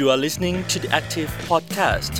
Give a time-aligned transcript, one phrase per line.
[0.00, 2.14] You are listening to the Active Podcast.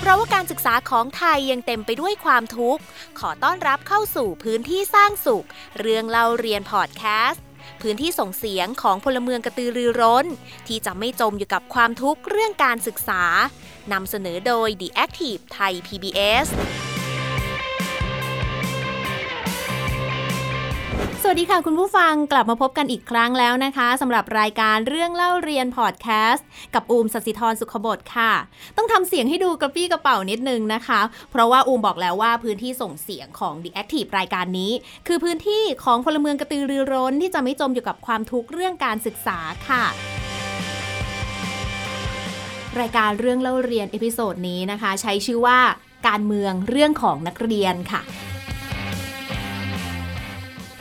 [0.00, 2.82] เพราะว่าการศึกษาของไทยยังเต็มไปด้วยความทุกข์
[3.18, 5.46] ขอต้อนรับเข้าสู่พื้นที่สร้างสุข
[5.80, 7.42] เรื่องเล่าเรียนพอดแคสต์
[7.82, 10.26] พื้นที่ส่งเสียงของพลเมืองกระตือรือร้น
[10.68, 13.22] ที่จะไม่จมอยู่กับความทุกข์เรื่องการศึกษา
[13.92, 16.48] นำเสนอโดย The Active ไทย PBS
[21.28, 28.32] สวัสดีค่ะ คุณผู้ฟังกลับมาพบกันอีกครั้งแล้วนะคะสำหรับรายการเรื่องเล่าเรียนพอดแคสต์กับอูมศศิธรสุขบดค่ะ
[28.76, 31.00] ต้องทำเสียงให้ดูกระปรี้กระเปร่านิดนึงนะคะ
[31.30, 34.72] เพราะว่าอูมบอกแล้วว่าพื้นที่ส่งเสียงของ The Active รายการนี้
[35.06, 39.84] คือพื้นที่ของพลเมืองกระตือรือร้นที่จะไม่จมอยู่กับความทุกข์เรื่องการศึกษาค่ะ
[42.80, 45.58] รายการเรื่องเล่าเรียน episode นี้นะคะ ใช้ชื่อว่า
[46.08, 48.02] การเมืองเรื่องของนักเรียนค่ะ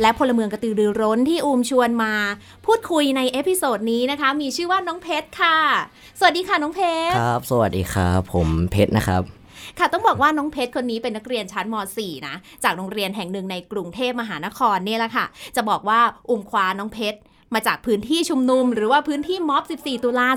[0.02, 2.13] และพลเมืองกระตือรือร้นที่อูมชวนมา
[2.66, 5.58] พูดคุยใน episode นี้นะคะ มีชื่อว่าน้องเพชรค่ะ
[6.20, 9.22] สวัสดีค่ะน้องเพชรครับ สวัสดีครับผมเพชรนะครับ
[9.80, 17.20] ค่ะต้องบอกว่าน้องเพชรคนนี้เป็นนักเรียนชั้นม .4 นะจากโรงเรียนแห่งหนึ่งในกรุงเทพมหานครเนี่ยแหละค่ะ จะบอกว่าอูมคว้าน้องเพชร
[17.54, 20.28] มาจากพื้นที่ชุมนุม หรือว่าพื้นที่ม็อบ 14 ตุลา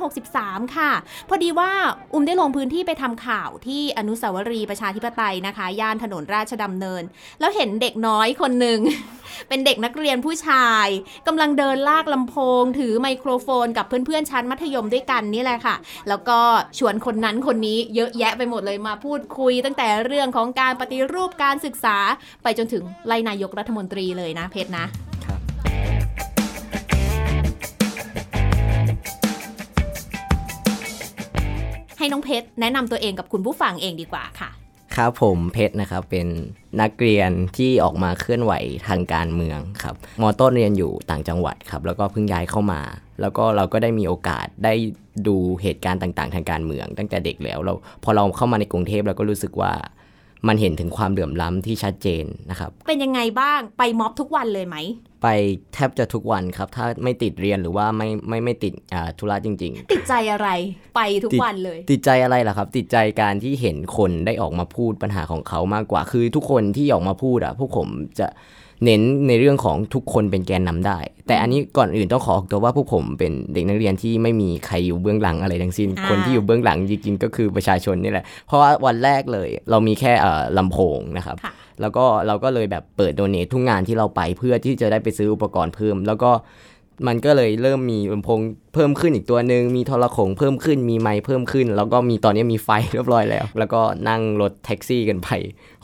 [0.00, 0.90] 2563 ค่ะ
[1.28, 1.70] พอดีว่า
[2.12, 7.02] อูมได้ลงพื้นที่ไปทำข่าวที่อนุสาวรีย์ประชาธิปไตยนะคะ ย่านถนนราชดำเนิน
[7.40, 8.80] แล้วเห็นเด็กน้อยคนหนึ่ง
[9.48, 10.86] เป็นเด็กนักเรียนผู้ชาย
[11.26, 15.76] กำลังเดินลากลำโพง ถือไมโครโฟนกับเพื่อนๆ ชั้นมัธยมด้วยกันนี่แหละค่ะ
[16.08, 16.38] แล้วก็
[16.78, 21.96] ชวนคนนั้นคนนี้เยอะแยะไปหมดเลยมาพูดคุย ตั้งแต่เรื่องของการปฏิรูปการศึกษา
[22.42, 24.86] ไปจนถึงไล่นายกรัฐมนตรีเลยนะเพชรนะ
[32.12, 34.50] น้องเพชรแนะนำตัวเองกับคุณผู้ฟังเองดีกว่าค่ะ
[34.96, 36.26] ครับผมเพชรนะครับเป็น
[36.80, 38.52] นักเรียนที่ออกมาเคลื่อนไหว
[38.88, 42.80] ทางการเมืองครับมอต้นเรียนอยู่ต่างจังหวัดครับ แล้วก็เพิ่งย้ายเข้ามา
[43.20, 44.74] แล้วก็เราก็ได้มีโอกาสได้
[45.26, 47.74] ดูเหตุการณ์ต่างๆ ทางการเมือง ตั้งแต่เด็กแล้วเรา
[48.04, 49.72] พอเราเข้ามาในกรุงเทพเราก็รู้สึกว่า
[50.48, 54.76] มันเห็นถึงความเหลื่อมล้ำที่ชัดเจนนะครับ เป็นยังไงบ้างไปม็อบทุกวันเลยไหม
[55.22, 55.28] ไป
[55.74, 60.48] แทบจะทุกวันครับ ถ้าไม่ติดเรียนหรือว่าไม่ไม่ไม่ติดอ่าธุระจริง ๆ ติดใจอะไร
[60.96, 67.88] ไปทุกวันเลย ติดใจอะไรล่ะครับ ติดใจการที่เห็นคนได้ออกมาพูดปัญหาของเขามากกว่า คือทุกคนที่ออกมาพูดอะพวกผม
[68.18, 68.26] จะ
[68.84, 86.30] เน้นในเรื่องของทุกคนเป็นแกนนำได้ แต่อันนี้ก่อนอื่นต้องขอออกตัวว่าพวกผมเป็นเด็กนักเรียนที่ไม่มีใครอยู่เบื้องหลังอะไรทั้งสิ้นอ่าคนที่อยู่เบื้องหลังจริงๆก็คือประชาชนนี่แหละ เพราะว่าวันแรกเลย เรามีแค่เอ่อลำโพงนะครับค่ะแล้วก็เราก็เลยแบบเปิดโดเนททุกงานที่เราไปเพื่อที่จะได้ไปซื้ออุปกรณ์เพิ่ม แล้วก็
[87.06, 88.38] มันก็เลยเริ่มมีลำโพง
[88.74, 95.28] เพิ่มขึ้นอีกตัวหนึ่งมีโทรโขงเพิ่มขึ้นมีไมค์เพิ่มขึ้น แล้วก็มีตอนนี้มีไฟเรียบร้อยแล้ว แล้วก็นั่งรถแท็กซี่กันไป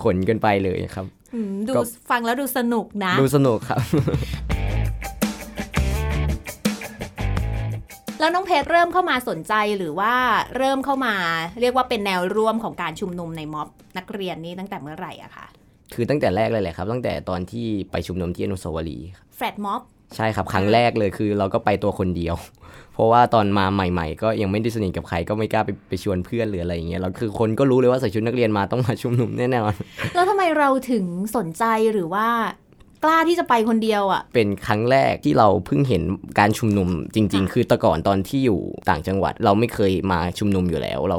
[0.03, 1.18] ขนกันไปเลยครับอืม
[1.67, 3.81] ดูก็ฟังแล้วดูสนุกนะ ดูสนุกครับ
[8.21, 10.13] แล้วน้องเพชรเริ่มเข้ามาสนใจหรือว่า
[10.57, 11.15] เริ่มเข้ามา
[11.61, 13.69] เรียกว่าเป็นแนวร่วมของการชุมนุมในม็อบ
[13.99, 15.47] นักเรียนนี้ตั้งแต่เมื่อไหร่อะคะ
[15.95, 19.83] คือตั้งแต่แรกเลยแหละครับ ตั้งแต่ตอนที่ไปชุมนุมที่อนุสาวรีย์ครับแฟลตม็อบ
[20.17, 22.35] ใช่ครับครั้งแรกเลยคือ เราก็ไปตัวคนเดียว
[22.99, 29.75] เพราะว่าตอนมาใหม่ ๆ ก็ยังไม่ได้สนิทกับใครก็ไม่กล้าไปไปชวนเพื่อนหรืออะไรอย่างเงี้ยเราคือคนก็รู้เลยว่าใส่ชุดนักเรียนมาต้องมาชุมนุมแน่นอน
[30.15, 31.05] แล้วทำไมเราถึง
[31.37, 32.27] สนใจหรือว่า
[33.05, 36.03] กล้าที่จะไปคนเดียวอะเป็นครั้งแรกที่เราเพิ่งเห็น
[36.39, 41.19] การชุมนุมจริง ๆ คือแต่ก่อนตอนที่อยู่ต่างจังหวัด เราไม่เคยมาชุมนุมอยู่แล้วเรา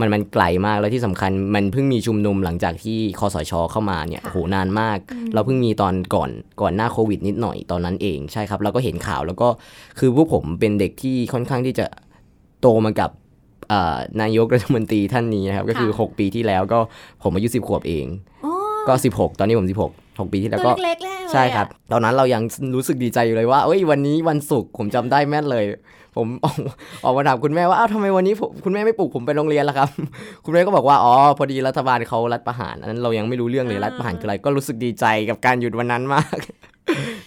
[0.00, 4.98] มันมันไกลมากแล้วที่สำคัญมันเพิ่งมีชุมนุมหลังจากที่คอสชเข้ามาเนี่ยโหนานมาก
[5.34, 9.48] เราเพิ่งมีตอนก่อนก่อนหน้าโควิดนิดหน่อยตอนนั้นเองใช่ครับเราก็เห็นข่าวแล้วก็
[9.98, 11.86] คือพวกผมเป็นเด็กที่ค่อนข้างที่จะ
[12.60, 13.10] โตมากับ
[13.68, 16.78] เอ่อนายกรัฐมนตรีท่านนี้นะครับก็คือ 6 ปีที่แล้วก็
[17.22, 18.06] ผมอายุ10ขวบเอง
[18.44, 18.52] อ๋อ
[18.88, 22.42] ก็ 16 ตอนนี้ผม 16 6 ปีที่แล้วตัวก็เล็กๆแล้วใช่ครับ ตอนนั้นเรายัง
[22.76, 25.64] รู้สึกดีใจอยู่เลยว่าเอ้ยวันนี้วันศุกร์ผมจำได้แม่นเลย
[26.16, 26.56] ผมออก
[27.04, 29.88] ออกมาถามคุณแม่ว่าอ้าวทำไมวันนี้ผมคุณแม่ไม่ปลุกผมไปโรงเรียนล่ะครับ
[30.44, 36.38] คุณแม่ก็บอกว่าอ๋อพอดีรัฐบาลเขารัฐประหารอันนั้นเรายังไม่รู้เรื่องเลยรัฐประหารคืออะไรก็รู้สึกดีใจกับการหยุดวันนั้นมาก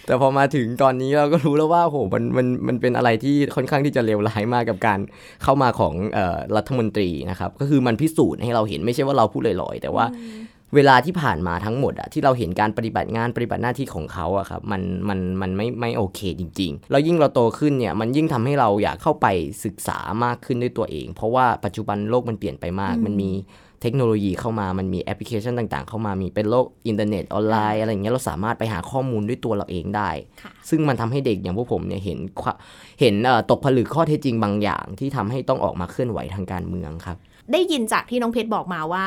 [0.06, 5.00] แต่พอมาถึงตอนนี้เราก็รู้แล้วว่าโหมันมันมันเป็นอะไรที่ค่อนข้างที่จะเลวร้ายมากกับการ
[5.42, 10.04] เข้ามาของเอ่อรัฐมนตรีนะครับ ก็คือมันพิสูจน์ให้เราเห็นไม่ใช่ว่าเราพูดลอยๆแต่ว่า
[10.74, 19.26] เวลาที่ผ่านมาทั้งหมดอะที่เราเห็นการปฏิบัติงานปฏิบัติหน้าที่ของเขาอะครับมันมันมันไม่ไม่โอเคจริงๆ แล้วยิ่งเราโตขึ้นเนี่ยมันยิ่งทำให้เราอยากเข้าไป
[19.64, 23.30] ศึกษามากขึ้นด้วยตัวเอง เพราะว่าปัจจุบันโลกมันเปลี่ยนไปมากมันมี
[23.82, 30.10] เทคโนโลยีเข้ามา มันมีแอปพลิเคชันต่าง ๆ เข้ามา มีเป็นโลกอินเทอร์เน็ตออนไลน์อะไรอย่างเงี้ย เราสามารถไปหาข้อมูลด้วยตัวเราเองได้
[30.42, 32.56] ค่ะซึ่งมันทำให้เด็กอย่างพวกผมเนี่ยเห็นความ
[33.00, 37.16] เห็นเอ่อตกผลึกข้อเท็จจริงบางอย่างที่ทำให้ต้องออกมาเคลื่อนไหวทางการเมืองครับ
[37.52, 39.06] ได้ยินจากที่น้องเพชรบอกมาว่า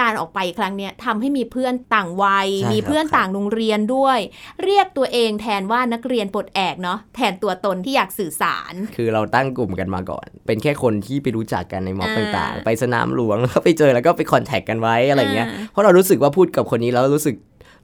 [0.00, 4.18] การออกไปครั้งเนี้ยทำให้มีเพื่อนต่างวัยใช่ครับมีเพื่อนต่างโรงเรียนด้วย
[4.64, 17.34] เรียกตัวเองแทนว่านักเรียนปลดแอกเนาะแทนตัวตนที่อยากสื่อสาร คือเราตั้งกลุ่มกันมาก่อน เป็นแค่คนที่ไปรู้จักกันในม็อบอ่าต่างๆ ไปสนามหลวงแล้วก็ไปเจอแล้วก็ไปคอนแทคกันไว้อะไรเงี้ยอ่าเพราะเรารู้สึกว่าพูดกับคนนี้แล้วรู้สึก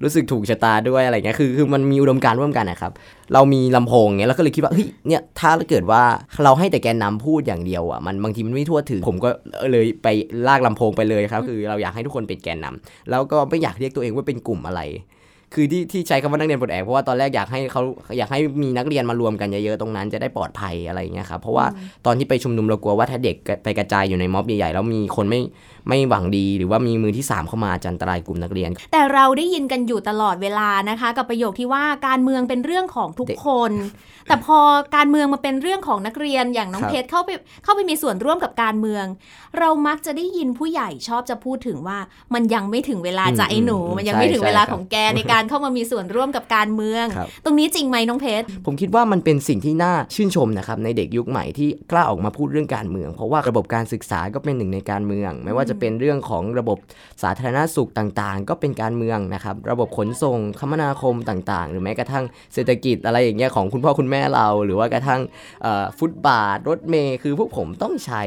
[0.02, 2.92] รู้สึกถูกชะตาด้วยอะไรเงี้ยคือคือมันมีอุดมการณ์ร่วมกันนะครับ
[3.34, 6.02] เรามีลำโพงเงี้ยเราก็เลยคิดว่าเฮ้ยเนี่ยถ้าเกิดว่า
[6.44, 9.30] เราให้แต่แกนนำพูดอย่างเดียวอะมันบางทีมันไม่ทั่วถึงผมก็
[9.70, 10.08] เลยไป
[10.48, 14.82] ลากลำโพงไปเลยครับคือเราอยากให้ทุกคนเป็นแกนนำแล้วก็ไม่อยากเรียกตัวเองว่าเป็นกลุ่มอะไร
[15.54, 17.82] คือที่ที่ใช้คำว่านักเรียนปลดแอกเพราะว่าตอนแรกอยากให้เขา
[18.18, 21.66] อยากให้มีนักเรียนมารวมกันเยอะๆตรงนั้นจะได้ปลอดภัยอะไรอย่างเงี้ยครับเพราะว่า
[22.06, 25.40] ตอนที่ไปชุมนุมเรากลัวว่าถ้าเด็กไปกระจายอยู่ในม็อบใหญ่ๆแล้วมีคนไม่
[25.88, 33.72] ไม่หวังดีหรือว่ามีมือที่สามเข้ามาจะอันตรายกลุ่มนักเรียน แต่เราได้ยินกันอยู่ตลอดเวลานะคะ กับประโยคที่ว่าการเมืองเป็นเรื่องของทุกเด็กคน
[34.28, 34.58] แต่พอ
[34.96, 37.30] การเมืองมาเป็นเรื่องของนักเรียนอย่างน้องครับเพชรเข้าไป
[37.64, 39.04] เข้าไปมีส่วนร่วมกับการเมือง
[39.58, 41.98] เรามักจะได้ยินผู้ใหญ่ชอบจะพูดถึงว่า
[42.34, 56.78] มันยังไม่ถึงเวลาจะไอ้หนู มันยังไม่ถึงเวลาของแกในการเข้ามามีส่วนร่วมกับการเมืองครับตรงนี้จริงไหมน้องเพชรผมคิดว่ามันเป็นสิ่งที่น่าชื่นชมนะครับในเด็กยุคใหม่ที่กล้าออกมาพูดเรื่องการเมือง เพราะว่าระบบการศึกษาก็เป็นหนึ่งในการเมือง ไม่ว่าจะเป็นเรื่องของระบบ
[57.22, 62.24] สาธารณสุขต่างๆ ก็เป็นการเมืองนะครับ ระบบขนส่งคมนาคมต่างๆ หรือแม้กระทั่ง
[62.54, 65.20] เศรษฐกิจอะไรอย่างเงี้ยของคุณพ่อคุณแม่เรา หรือว่ากระทั่ง
[65.62, 68.22] เอ่อฟุตบาทรถเมย์คือพวกผมต้องใช้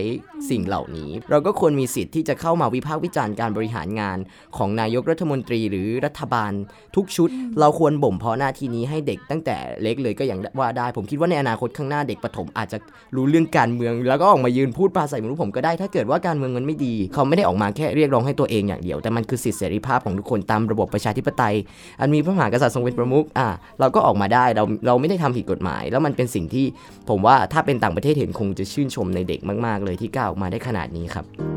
[0.49, 4.17] สิ่งเหล่านี้ เราก็ควรมีสิทธิ์ที่จะเข้ามาวิพากษ์วิจารณ์การบริหารงาน
[4.57, 6.51] ของนายกรัฐมนตรีหรือรัฐบาล
[6.95, 7.29] ทุกชุด
[7.59, 12.77] เราควรบ่มเพาะหน้าที่นี้ให้เด็กตั้งแต่เล็กเลยก็อย่างว่าได้ ผมคิดว่าในอนาคตข้างหน้าเด็กประถมอาจจะ
[13.15, 21.55] รู้เรื่องการเมือง แล้วก็ออกมายืนพูดปราศัยเหมือนผมก็ได้ถ้าเกิดว่าการเมืองมันไม่ดีเขาไม่ได้ออกมาแค่เรียกร้องให้ตัวเองอย่างเดียว แต่มันคือสิทธิเสรีภาพของทุกคนตามระบบประชาธิปไตย
[21.99, 23.47] อันมีพระมหากษัตริย์ทรงเป็นประมุขอะ
[23.79, 26.65] เราก็ออกมาได้เราเราไม่ได้ทำผิดกฎหมาย แล้วมันเป็นสิ่งที่
[27.09, 31.52] ผมว่าถ้าเป็นต่างประเทศเห็นคงจะชื่นชมในเด็กมาก ๆ เลยที่กล้าออกมาได้ขนาดนี้ครับ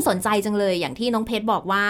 [0.00, 1.84] พี่อุ้มสนใจจังเลย อย่างที่น้องเพชรบอกว่า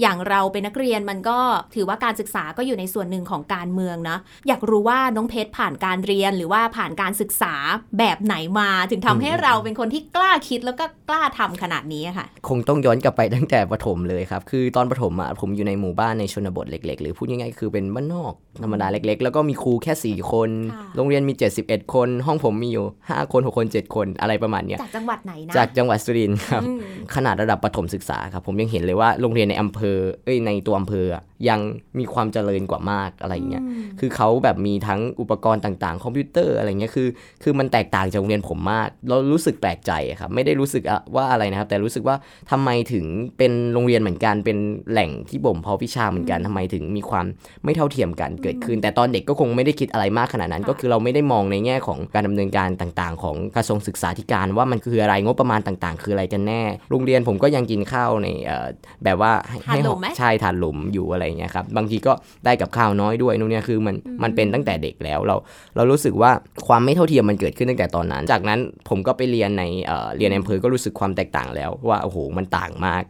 [0.00, 1.38] อย่างเราเป็นนักเรียนมันก็
[1.74, 4.16] ถือว่าการศึกษาก็อยู่ในส่วนหนึ่งของการเมืองนะ
[4.48, 7.54] อยากรู้ว่าน้องเพชรผ่านการเรียนหรือว่าผ่านการศึกษา
[7.98, 18.32] แบบไหนมา ถึงทำให้อืมเราเป็นคนที่กล้าคิดแล้วก็กล้าทำขนาดนี้อะค่ะ คงต้องย้อนกลับไปตั้งแต่ประถมเลยครับ คือตอนประถมอะผมอยู่ในหมู่บ้านในชนบทเล็ก ๆ หรือพูดง่ายๆคือเป็นบ้านนอก
[18.62, 21.34] ธรรมดาเล็ก ๆ แล้วก็มีครูแค่ 4 คนค่ะโรงเรียนมี
[21.64, 26.80] 71 คน ห้องผมมีอยู่ 5 คน 6 คน 7 คนอะไรประมาณเนี้ยจากจังหวัดไหนนะจากจังหวัดสุรินทร์ครับอืม
[27.14, 31.60] ขนาดระดับประถมศึกษาครับผมยังเห็นเลยว่าโรงเรียนในอำเภอเอ้ยในตัวอำเภออะยัง
[31.98, 33.62] มีความเจริญกว่ามากอะไรอย่างเงี้ย
[34.00, 37.08] คือเขาแบบมีทั้งอุปกรณ์ต่างๆ คอมพิวเตอร์อะไรเงี้ยคือ
[37.42, 42.16] คือมันแตกต่างจากโรงเรียนผมมาก เรารู้สึกแปลกใจอะครับไม่ได้รู้สึกอะว่าอะไรนะครับ แต่รู้สึกว่า
[42.50, 43.04] ทำไมถึง
[43.38, 44.58] เป็นโรงเรียนเหมือนกันเป็น
[44.90, 47.26] แหล่งที่บ่มเพาะวิชาเหมือนกันทำไมถึงมีความ
[47.64, 58.66] ไม่เท่าเทียมกันเกิดขึ้น แต่ตอนเด็กก็คงไม่ได้คิดอะไรมากขนาดนั้นค่ะก็คือเราไม่ได้มองในแง่ของการดำเนินการต่าง ๆ ของกระทรวงศึกษาธิการว่ามันคืออะไรงบประมาณต่าง ๆ คืออะไรกันแน่ โรงเรียนผมก็ยังกินข้าวในเอ่อ
[59.04, 62.12] แบบว่าให้ทานหลุมไหมใช่ทานหลุมอยู่อะไรเงี้ยครับบางทีก็
[62.44, 65.36] ได้กับข้าวน้อยด้วยนู่นเนี่ยคือมันมันเป็นตั้งแต่เด็กแล้วเรา
[65.76, 66.30] เรารู้สึกว่า
[66.66, 73.02] ความไม่เท่าเทียมมันเกิดขึ้นตั้งแต่ตอนนั้น จากนั้นผมก็ไปเรียนในเอ่อเรียนในอำเภอก็รู้สึกความแตกต่างแล้วว่าโอ้โหมันต่างมาก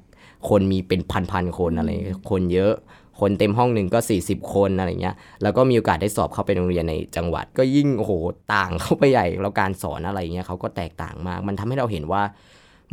[0.49, 1.01] คนมีเป็น
[1.31, 2.75] พันๆคนอะไรเงี้ยคนเยอะ
[3.21, 8.13] คนเต็มห้องหนึ่งก็ 40 คนอะไรเงี้ย แล้วก็มีโอกาสได้สอบเข้าไปโรงเรียนในจังหวัด ก็ยิ่งโอ้โห
[8.55, 12.23] ต่างเข้าไปใหญ่ แล้วการสอนอะไรเงี้ยเขาก็แตกต่างมาก มันทำให้เราเห็นว่า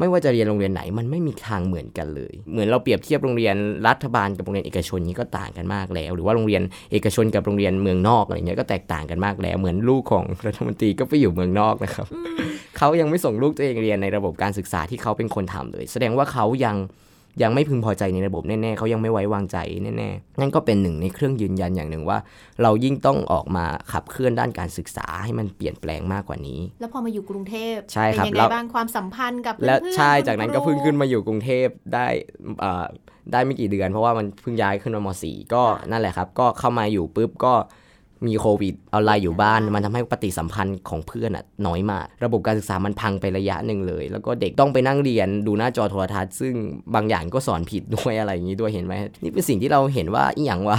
[0.01, 3.55] ไม่ว่าจะเรียนโรงเรียนไหนมันไม่มีทางเหมือนกันเลย เหมือนเราเปรียบเทียบโรงเรียน
[3.87, 12.07] รัฐบาลกับโรงเรียนเอกชนนี้ก็ต่างกันมากแล้ว หรือว่าโรงเรียนเอกชนกับโรงเรียนเมืองนอกอะไรเงี้ยก็แตกต่างกันมากแล้ว เหมือนลูกของรัฐมนตรีก็ไปอยู่เมืองนอกนะครับ
[12.77, 16.75] เขายังไม่ส่งลูกตัวเองเรียนในระบบการศึกษาที่เขาเป็นคนทำเลย แสดงว่าเขายัง
[17.41, 22.17] ยังไม่พึงพอใจในระบบแน่ๆเขายังไม่ไว้วางใจแน่ๆนั่นก็เป็นหนึ่งในเครื่องยืนยันอย่างหนึ่งว่า
[22.63, 32.05] เรายิ่งต้องออกมาขับเคลื่อนด้านการศึกษาให้มันเปลี่ยนแปลงมากกว่านี้ แล้วพอมาอยู่กรุงเทพใช่ครับเป็นยังแล้ไงวบ้างความสัมพันธ์กับและเพื่อนๆใช่คุณจากนั้นก็ครูเพิ่งขึ้นมาอยู่กรุงเทพได้
[32.59, 32.85] เอ่อ
[33.31, 37.53] ได้ไม่กี่เดือน เพราะว่ามันเพิ่งย้ายขึ้นมามสี่ก็นั่นแหละครับ ก็เข้ามาอยู่ปุ๊บก็
[38.27, 46.53] มีโควิดออนไลน์อยู่บ้าน มันทำให้ปฏิสัมพันธ์ของเพื่อนอะน้อยมาก ระบบการศึกษามันพังไประยะหนึ่งเลย แล้วก็เด็กต้องไปนั่งเรียนดูหน้าจอโทรทัศน์ซึ่ง
[46.95, 50.77] บางอย่างก็สอนผิดด้วยอะไรอย่างนี้ด้วยเห็นไหมนี่เป็นสิ่งที่เราเห็นว่าอีหยังวะ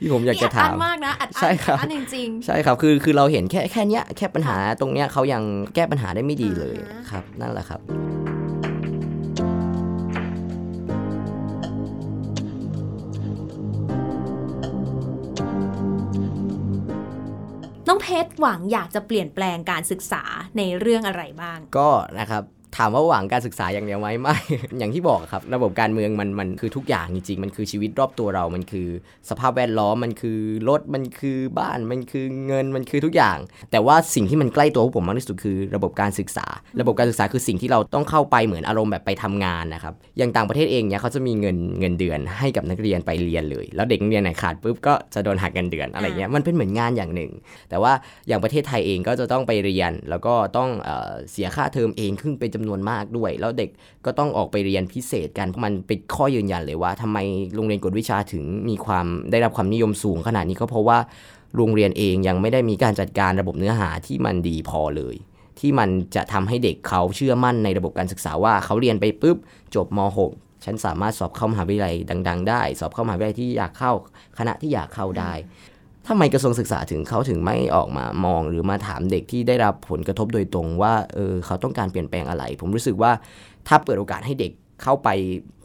[0.00, 5.42] ที่ผมอยากจะนี่อัดถาอั้มนมากนะอัดอั้นใช่ครับอัดอันจริงใช่ครับคือคือเราเห็นแค่แค่เนี้ยแค่ปัญหาตรงเนี้ยเขายัง
[5.74, 7.80] แก้ปัญหาได้ไม่ดีเลยอ่าฮะครับ นั่นแหละครับ
[17.92, 20.22] น้องเพชรหวังอยากจะเปลี่ยนแปลงการศึกษา
[20.56, 22.42] ในเรื่องอะไรบ้าง ก็นะครับ
[22.76, 24.36] ถามว่าหวังการศึกษาอย่างเดียวไหมไม่
[24.78, 28.88] อย่างที่บอกครับ ระบบการเมืองมันมันคือทุกอย่างจริงๆ มันคือชีวิตรอบตัวเรา มันคือ
[29.30, 33.38] สภาพแวดล้อม มันคือรถ มันคือบ้าน มันคือเงิน มันคือทุกอย่าง
[33.70, 36.46] แต่ว่าสิ่งที่มันใกล้ตัวผมมากที่สุดคือระบบการศึกษา
[36.80, 47.30] ระบบการศึกษาคือสิ่งที่เราต้องเข้าไปเหมือนอารมณ์แบบไปทำงานนะครับ อย่างต่างประเทศเองเนี่ยเขาจะมีเงินเงินเดือนให้กับนักเรียนไปเรียนเลย แล้วเด็กเรียนไหนขาดปุ๊บก็จะโดนหักเงินเดือนอะไรเงี้ย มันเป็นเหมือนงานอย่างหนึ่ง
[47.70, 47.92] แต่ว่า
[48.28, 50.90] อย่างประเทศไทยเองก็จะต้องไปเรียน แล้วก็ต้องเอ
[51.30, 53.70] เสียค่าเทอมเองขึ้นเป็นจำนวนมากด้วย แล้วเด็ก
[54.04, 57.18] ก็ต้องออกไปเรียนพิเศษกัน มันเป็นข้อยืนยันเลยว่าทำไม
[57.54, 60.98] โรงเรียนกวดวิชาถึงมีความได้รับความนิยมสูงขนาดนี้ก็เพราะว่า
[61.56, 65.16] โรงเรียนเองยังไม่ได้มีการจัดการระบบเนื้อหาที่มันดีพอเลย
[65.58, 69.36] ที่มันจะทำให้เด็กเขาเชื่อมั่นในระบบการศึกษาว่าเขาเรียนไปปุ๊บ
[69.74, 69.98] จบม
[70.32, 71.94] .6 ฉันสามารถสอบเข้ามหาวิทยาลัย
[72.28, 73.92] ดัง ๆ ได้ สอบเข้ามหาวิทยาลัยที่อยากเข้า
[74.38, 75.32] คณะที่อยากเข้าได้
[76.12, 83.12] ทำไมกระทรวงศึกษาถึงเขาถึงไม่ออกมามองหรือมาถามเด็กที่ได้รับผลกระทบโดยตรงว่าเออเขาต้องการเปลี่ยนแปลงอะไร ผมรู้สึกว่า
[83.68, 84.52] ถ้าเปิดโอกาสให้เด็ก
[84.82, 85.08] เข้าไป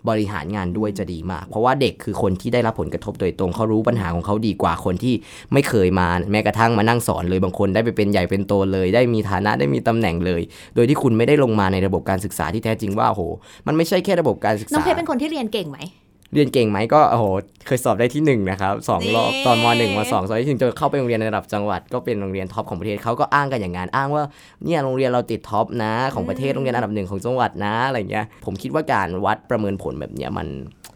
[0.09, 5.13] บริหารงานด้วยจะดีมาก เพราะว่าเด็กคือคนที่ได้รับผลกระทบโดยตรงเขารู้ปัญหาของเขาดีกว่าคนที่
[5.53, 10.41] ไม่เคยมาแม้กระทั่งมานั่งสอนเลยบางคนได้ไปเป็นใหญ่เป็นโตเลย ได้มีฐานะได้มีตำแหน่งเลย
[10.75, 13.21] โดยที่คุณไม่ได้ลงมาในระบบการศึกษาที่แท้จริงว่าโห
[13.67, 15.79] มันไม่ใช่แค่ระบบการศึกษาน้องเพชรเป็นคนที่เรียนเก่งไหม
[16.33, 17.25] เรียนเก่งไหมก็โอ้โห
[17.67, 24.23] เคยสอบได้ที่หนึ่งนะครับสองรอบนี่ตอนมหนึ่งมสองสอบที่หนึ่งจนเข้าไปโรงเรียนในระดับจังหวัดก็เป็นโรงเรียน top ของประเทศเขาก็อ้างกันอย่างนั้นอ้างว่า
[24.63, 30.47] เนี่ยโรงเรียนเราติด top นะของประเทศโรงเรียนอันดับหนึ่งของจังหวัดนะอะไรเงี้ยผมคิดว่าการวัดประเมินผลแบบเนี้ยมัน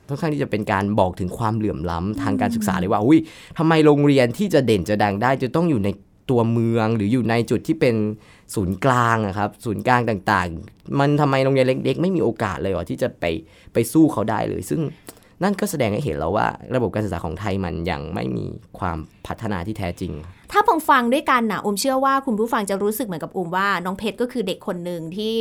[0.07, 3.19] ค่อนข้างที่จะเป็นการบอกถึงความเหลื่อมล้ำทางการศึกษาเลยว่าอุ้ย
[3.57, 5.89] ทำไมโรงเรียนที่จะเด่นจะดังได้ จะต้องอยู่ใน
[6.29, 7.95] ตัวเมืองหรืออยู่ในจุดที่เป็น
[8.55, 13.25] ศูนย์กลางอะครับ ศูนย์กลางต่างๆ มันทำไมโรงเรียนเล็ก ๆ ไม่มีโอกาสเลยเหรอที่จะไป
[13.73, 14.81] ไปสู้เขาได้เลย ซึ่ง
[15.43, 18.45] นั่นก็แสดงให้เห็นแล้วว่าระบบการศึกษาของไทยมันยังไม่มี
[18.79, 20.13] ความพัฒนาที่แท้จริง
[20.51, 25.35] ถ้าฟังฟังด้วยกันนะอุมเชื่อว่าคุณผู้ฟังจะรู้สึกเหมือนกับอุมว่าน้องเพชรก็คือเด็กคนหนึ่งที่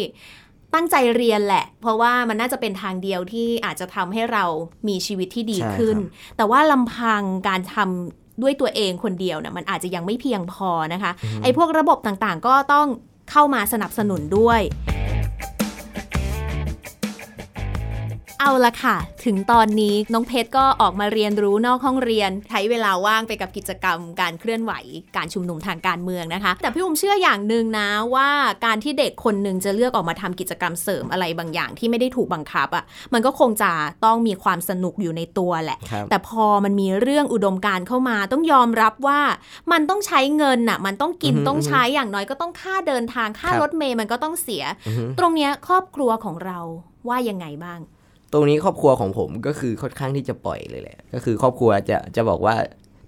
[0.74, 4.44] ตั้งใจเรียนแหละ เพราะว่ามันน่าจะเป็นทางเดียวที่อาจจะทำให้เรา
[4.88, 11.12] มีชีวิตที่ดีใช่ขึ้นครับแต่ว่าลำพังการทำด้วยตัวเองคนเดียวเนี่ยมันอาจจะยังไม่เพียงพอนะคะ
[11.42, 12.86] ไอ้พวกระบบต่างๆ ก็ต้อง
[13.30, 14.60] เข้ามาสนับสนุนด้วย
[18.40, 24.72] เอาละค่ะ ถึงตอนนี้น้องเพชรก็ออกมาเรียนรู้นอกห้องเรียน ใช้เวลาว่างไปกับกิจกรรม การเคลื่อนไหว
[25.16, 28.30] การชุมนุมทางการเมืองนะคะ แต่พี่อุ้มเชื่ออย่างหนึ่งนะว่า
[28.66, 33.70] การที่เด็กคนหนึ่งจะเลือกออกมาทำกิจกรรมเสริมอะไรบางอย่างที่ไม่ได้ถูกบังคับอะ่ะมันก็คงจะ
[34.04, 39.20] ต้องมีความสนุกอยู่ในตัวแหละครับแต่พอมันมีเรื่องอุดมการณ์เข้ามาต้องยอมรับว่า
[39.72, 46.60] มันต้องใช้เงินน่ะมันต้องกินอือฮึต้องใช้อย่างน้อยก็ต้องค่าเดินทางค่าครับรถเมย์มันก็ต้องเสียอือฮึตรงเนี้ยครอบครัวของเรา
[47.08, 47.80] ว่ายังไงบ้าง
[48.32, 52.54] ตรงนี้ครอบครัวของผมก็คือค่อนข้างที่จะปล่อยเลยแหละ ก็คือครอบครัวจะจะบอกว่า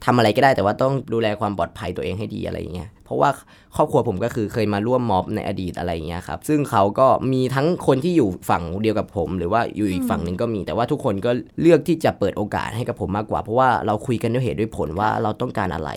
[0.04, 3.32] ทำอะไรก็ได้แต่ว่าต้องดูแลความปลอดภัยตัวเองให้ดีอะไรอย่างเงี้ย เพราะว่า
[3.76, 15.90] ครอบครัวผมก็คือเคยมาร่วมม็อบในอดีตอะไรอย่างเงี้ยครับซึ่งเขาก็มีทั้งคนที่อยู่ฝั่งเดียวกับผม หรือว่าอยู่อีกฝั่งหนึ่งก็มี แต่ว่าทุกคนก็เลือกที่จะเปิดโอกาสให้กับผมมากกว่า เพราะว่าเราคุยกันด้วยเหตุด้วยผลว่าเราต้องการอะไร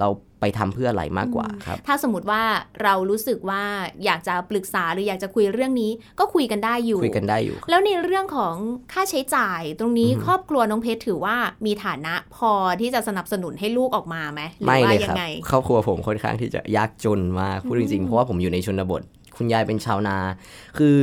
[0.00, 0.08] เรา
[0.40, 2.42] ไปทำเพื่ออะไรมากกว่าครับ ถ้าสมมติว่า
[2.82, 3.62] เรารู้สึกว่า
[4.04, 8.54] อยากจะปรึกษาหรืออยากจะคุยเรื่องนี้ ก็คุยกันได้อยู่ คุยกันได้อยู่ แล้วในเรื่องของ
[8.92, 11.36] ค่าใช้จ่ายตรงนี้อือฮึครอบครัวน้องเพชรถือว่า
[11.66, 19.02] มีฐานะพอที่จะสนับสนุนให้ลูกออกมาไหมหรือไม่ว่าเลยยัครับไงครอบครัวผมค่อนข้างที่จะยากจนมากพูดจริงๆ เพราะว่าผมอยู่ในชนบท
[19.36, 20.16] คุณยายเป็นชาวนา
[20.78, 20.94] คือ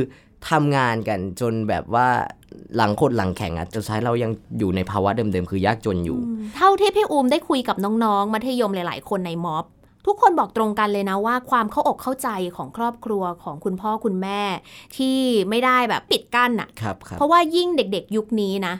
[0.50, 2.08] ทำงานกันจนแบบว่า
[2.76, 6.18] หลังโคตรหลังแข่งอะจนท้ายเรายังอยู่ในภาวะเดิมๆ คือยากจนอยู่
[6.56, 9.64] เท่าที่พี่อูมได้คุยกับน้องๆ มัธยมหลายๆ คนในม็อบ
[10.06, 14.40] ทุกคนบอกตรงกันเลยนะว่าความเข้าอกเข้าใจของครอบครัวของคุณพ่อคุณแม่
[14.96, 18.74] ที่ไม่ได้แบบปิดกั้นอะครับครับเพราะว่ายิ่งเด็กๆ ยุคนี้นะ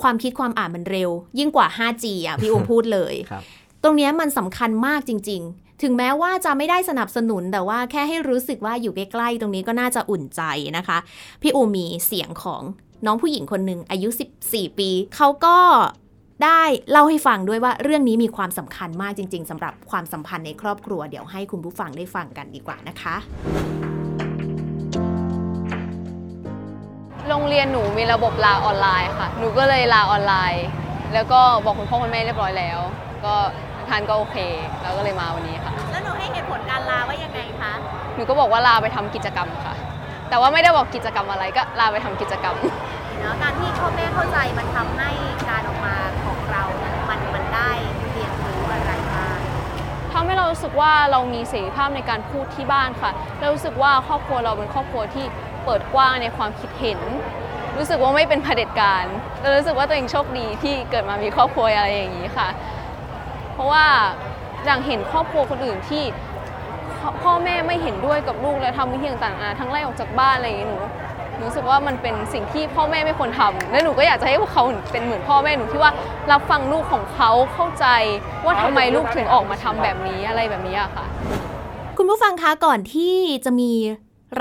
[0.00, 3.42] ความคิดความอ่านมันเร็ว ยิ่งกว่า 5G อะพี่อูมพูดเลยครับ
[3.82, 10.42] ตรงเนี้ยมันสำคัญมากจริง ๆ ถึงแม้ว่าจะไม่ได้สนับสนุนแต่ว่าแค่ให้รู้สึกว่าอยู่ใกล้ๆตรงนี้ก็น่าจะอุ่นใจ
[10.76, 10.98] นะคะ
[11.42, 12.62] พี่อูมีเสียงของ
[13.06, 14.08] น้องผู้หญิงคนหนึ่งอายุ
[14.42, 15.56] 14 ปี เขาก็
[16.44, 23.14] ได้เล่าให้ฟังด้วยว่าเรื่องนี้มีความสำคัญมากจริง ๆสำหรับความสัมพันธ์ในครอบครัว เดี๋ยวให้คุณผู้ฟังได้ฟังกันดีกว่านะคะ
[27.28, 30.64] โรงเรียนหนูมีระบบลาออนไลน์ค่ะ หนูก็เลยลาออนไลน์
[31.14, 32.78] แล้วก็บอกคุณพ่อคุณแม่เรียบร้อยแล้ว
[33.24, 33.34] ก็
[33.92, 34.38] ท่านก็โอเค
[34.82, 37.72] แล้วก็เลยมาวันนี้ค่ะ แล้วหนูให้เหตุผลการลาว่ายังไงคะ
[38.14, 39.74] หนูก็บอกว่าลาไปทำกิจกรรมค่ะ
[40.28, 42.56] แต่ว่าไม่ได้บอกกิจกรรมอะไรก็ลาไปทำกิจกรรม
[43.20, 45.10] เนาะการที่พ่อแม่เข้าใจมันทำให้
[45.50, 47.70] การออกมาของเราเนี่ยมันมันได้
[48.12, 49.38] เรียนรู้อะไรบ้าง
[50.12, 55.24] ทำให้เรารู้สึกว่าเรามีเสรีภาพในการพูดที่บ้านค่ะเรารู้สึกว่าครอบครัวเราเป็นครอบครัวที่
[55.64, 57.00] เปิดกว้างในความคิดเห็น
[57.76, 59.04] รู้สึกว่าไม่เป็นเผด็จการ
[59.40, 62.48] เรารู้สึกว่าตัวเองโชคดีที่เกิดมามีครอบครัวอะไรอย่างนี้ค่ะ
[63.52, 63.84] เพราะว่า
[64.64, 66.02] อย่างเห็นครอบครัวคนอื่นที่
[67.22, 70.78] พ่อแม่ไม่เห็นด้วยกับลูกและทำวิธีต่างๆนานาทั้งไล่ออกจากบ้านอะไรอย่างนี้หนู
[71.36, 75.92] หนูรู้สึกว่ามันเป็นสิ่งที่พ่อแม่ไม่ควรทำและหนูก็อยากจะให้พวกเขาเป็นเหมือนพ่อแม่หนูที่ว่า
[76.32, 77.86] รับฟังลูกของเขาเข้าใจ
[78.44, 81.06] ว่าทำไมลูกถึงออกมาทำแบบนี้อะไรแบบนี้อะค่ะ
[81.96, 83.72] คุณผู้ฟังคะก่อนที่จะมี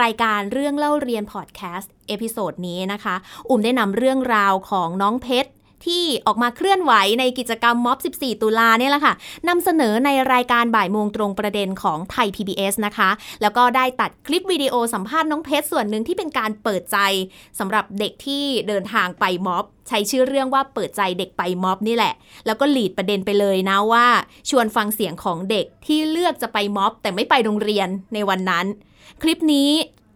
[0.02, 3.16] รายการเรื่องเล่าเรียนพอดแคสต์ episode นี้นะคะ
[3.50, 5.50] อูมได้นำเรื่องราวของน้องเพชร
[5.86, 9.14] ที่ออกมาเคลื่อนไหวในกิจกรรมม็อบ 14 ตุลาเนี่ยแหละค่ะ
[9.48, 13.10] นำเสนอในรายการบ่ายโมงตรงประเด็นของไทย PBS นะคะ
[13.42, 16.98] แล้วก็ได้ตัดคลิปวิดีโอสัมภาษณ์น้องเพชรส่วนหนึ่งที่เป็นการเปิดใจ
[17.60, 22.14] สำหรับเด็กที่เดินทางไปม็อบ ใช้ชื่อเรื่องว่าเปิดใจเด็กไปม็อบนี่แหละ
[22.46, 24.08] แล้วก็หลีดประเด็นไปเลยนะว่า
[24.50, 28.66] ชวนฟังเสียงของเด็กที่เลือกจะไปม็อบ แต่ไม่ไปโรงเรียนในวันนั้น
[29.22, 29.72] คลิปนี้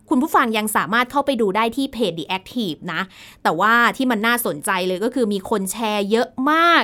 [0.10, 3.02] คุณผู้ฟังยังสามารถเข้าไปดูได้ที่เพจ The Active นะ
[3.44, 6.84] แต่ว่าที่มันน่าสนใจเลยก็คือมีคนแชร์เยอะมาก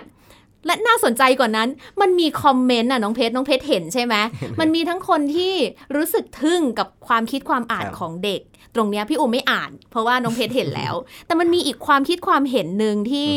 [0.65, 1.69] และน่าสนใจกว่านั้น
[2.01, 4.15] มันมีคอมเมนต์น่ะน้องเพชรน้องเพชรเห็นใช่ไหม
[4.59, 5.53] มันมีทั้งคนที่
[5.95, 8.41] รู้สึกทึ่งกับความคิดความอ่านครับของเด็ก
[8.75, 10.93] ตรงเนี้ยพี่อูไม่อ่าน เพราะว่าน้องเพชรเห็นแล้ว
[11.25, 13.31] แต่มันมีอีกความคิดความเห็นหนึ่งที่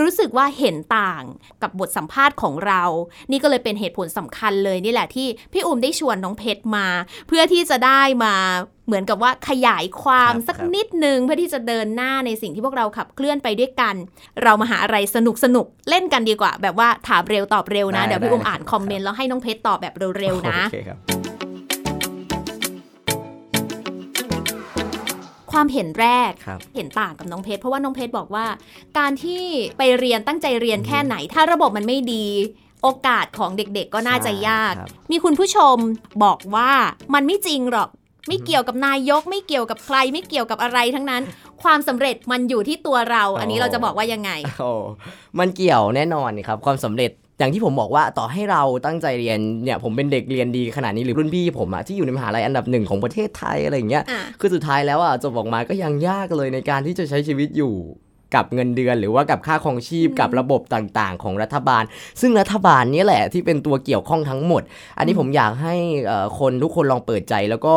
[0.00, 1.22] รู้สึกว่าเห็นต่าง
[1.62, 2.82] กับบทสัมภาษณ์ของเรา
[3.30, 6.86] นี่ก็เลยเป็นเหตุผลสำคัญเลยนี่แหละที่พี่อุ้มได้ชวนน้องเพชรมา
[7.28, 8.34] เพื่อที่จะได้มา
[8.90, 13.94] เหมือนกับว่าขยายความครับสักครับนิดนึงเพื่อที่จะเดินหน้าในสิ่งที่พวกเราขับเคลื่อนไปด้วยกัน
[14.42, 20.98] เรามาหาอะไรสนุกสนุกๆเล่นกันดีกว่า แบบว่าถามเร็วตอบเร็วนะได้เดี๋ยวพี่อุ้มได้อ่านคอมเมนต์แล้วให้น้องเพชรตอบแบบเร็วๆนะโอเคครับ
[25.52, 28.46] ความเห็นแรกครับเห็นต่างกับน้องเพชรเพราะว่าน้องเพชรบอกว่า
[28.98, 29.42] การที่
[29.78, 32.26] ไปเรียนตั้งใจเรียนแค่ไหน ถ้าระบบมันไม่ดี
[32.82, 35.76] โอกาสของเด็กๆ ก็น่าจะยากใช่ครับมีคุณผู้ชม
[36.24, 36.70] บอกว่า
[37.14, 37.90] มันไม่จริงหรอก
[38.28, 41.22] ไม่เกี่ยวกับนายก ไม่เกี่ยวกับใคร ไม่เกี่ยวกับอะไรทั้งนั้น
[41.62, 44.70] ความสำเร็จมันอยู่ที่ตัวเรา อันนี้เราจะบอกว่ายังไงโอ้
[45.38, 57.74] มันเกี่ยวแน่นอนครับ ความสำเร็จอย่างที่ผมบอกว่าต่อให้เราตั้งใจเรียนเนี่ยผมเป็นเด็กเรียนดีขนาดนี้หรือรุ่นพี่ผมอะที่อยู่ในมหาลัยอันดับหนึ่งของประเทศไทยอะไรอย่างเงี้ยอะคือสุดท้ายแล้วอะจบออกมาก็ยังยากเลยในการที่จะใช้ชีวิตอยู่
[58.34, 61.82] กับเงินเดือน หรือว่ากับค่าครองชีพอืมกับระบบต่างๆ ของรัฐบาล
[62.20, 64.62] ซึ่งรัฐบาลเนี้แหละที่เป็นตัวเกี่ยวข้องทั้งหมด
[64.98, 65.74] อันนี้ผมอยากให้
[66.06, 67.74] เอ่อคนทุกคนลองเปิดใจแล้วก็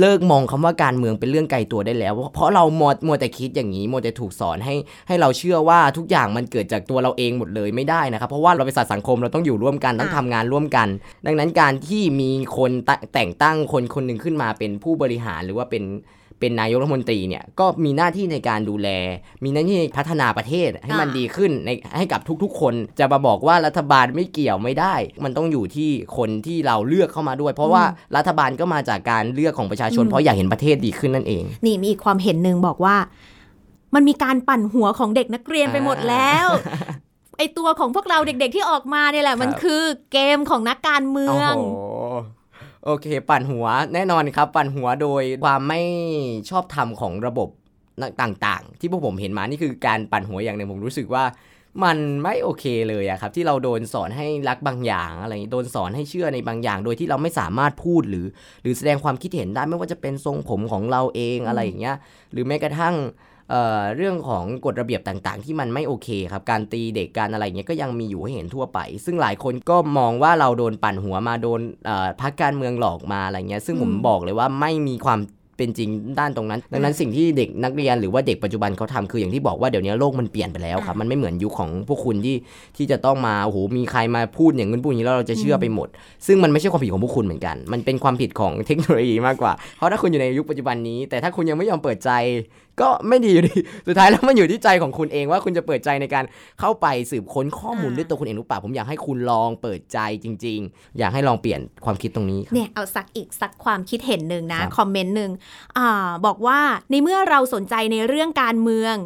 [0.00, 4.74] เลิกมองคำว่าการเมืองเป็นเรื่องไกลตัวได้แล้ว เพราะเรามัวมัวแต่คิดอย่างนี้มัวแต่ถูกสอนให้
[5.08, 10.88] ให้เราเชื่อว่าทุกอย่างมันเกิดจากตัวเราเองหมดเลยไม่ได้นะครับ เพราะว่าเราเป็นสัตว์สังคมเราต้องอยู่ร่วมกันต้องอะทำงานร่วมกัน
[11.26, 15.84] ดังนั้นการที่มีคนตะแต่งตั้งคนคนหนึ่งขึ้นมาเป็นผู้บริหารหรือว่าเป็น
[16.40, 18.88] เป็นนายกรัฐมนตรีเนี่ยก็มีหน้าที่ในการดูแล
[19.44, 24.94] มีหน้าที่พัฒนาประเทศให้มันอ่าดีขึ้นในให้กับทุกๆ คนจะมาบอกว่ารัฐบาลไม่เกี่ยวไม่ได้
[25.24, 27.82] มันต้องอยู่ที่คนที่เราเลือกเข้ามาด้วย เพราะว่า
[28.16, 32.96] รัฐบาลก็มาจากการเลือกของประชาชนอืมเพราะอยากเห็นประเทศดีขึ้นนั่นเอง นี่มีอีกความเห็นหนึ่งบอกว่า
[33.94, 36.46] มันมีการปั่นหัวของเด็กนักเรียนไปหมดแล้ว
[37.38, 41.52] ไอตัวของพวกเราเด็กๆที่ออกมาเนี่ยแหละมันครับคือเกมของนักการเมือง
[42.86, 45.82] โอเค ปั่นหัวแน่นอนครับ ปั่นหัวโดยความไม่
[46.50, 47.48] ชอบธรรมของระบบ
[48.22, 51.24] ต่างๆ ที่พวกผมเห็นมานี่คือการปั่นหัวอย่างหนึ่งผมรู้สึกว่า
[51.84, 58.26] มันไม่โอเคเลยอะครับ ที่เราโดนสอนให้รักบางอย่างอะไรโดนสอนให้เชื่อในบางอย่าง โดยที่เราไม่สามารถพูดหรือ
[58.62, 61.96] หรือแสดงความคิดเห็นได้ไม่ว่าจะเป็นทรงผมของเราเองอะไรอย่างเงี้ย
[62.32, 62.94] หรือแม้กระทั่ง
[63.50, 75.20] เอ่อเรื่องของกฎระเบียบต่างๆ ที่มันไม่โอเคครับ การตีเด็กการอะไรเงี้ยก็ยังมีอยู่ให้เห็นทั่วไป ซึ่งหลายคนก็มองว่าเราโดนปั่นหัวมาโดนเอ่อพักการเมืองหลอกมาอะไรเงี้ยซึ่งผมอืมบอกเลยว่าไม่มีความ
[75.58, 82.36] เป็นจริงด้านตรงนั้น ดังนั้นสิ่งที่เด็กนักเรียนหรือว่าเด็กปัจจุบันเขาทำคืออย่างที่บอกว่าเดี๋ยวนี้โลกมันเปลี่ยนไปแล้วครับ มันไม่เหมือนยุคของพวกคุณที่
[82.76, 85.88] ที่จะต้องมาโอ้โหมีใครมาพูดอย่างนั้นพูดอย่างนี้แล้วเราจะเชื่อไปหมด
[86.26, 92.10] ซึ่งมันไม่ใช่ความผิดของพวกคุณเหมือนกัน มันเป็นความผิดของเทคโนโลยีมากกว่า เพราะถ้าคุณอยู่ในยุคปัจจุบันนี้ แต่ถ้าคุณยังไม่ยอมเปิดใจ
[92.80, 93.54] ก็ไม่ดีอยู่ดี
[93.86, 96.24] สุดท้ายแล้วมันอยู่ที่ใจของคุณเองว่าคุณจะเปิดใจในการ
[96.60, 105.30] เข้าไปสืบค้นข้อมูลอ่าด้วยตัวคุณเองหรือเปล่าผมอยากให้คุณลองเปิดใจจริง ๆ อยากให้ลองเปลี่ยนความคิดตรงนี้ครับเนี่ยเอาสักอีกสักความคิดเห็นหนึ่งนะครับคอมเมนต์หนึ่ง
[105.78, 106.58] อ่าบอกว่า
[106.90, 108.96] ในเมื่อเราสนใจในเรื่องการเมือง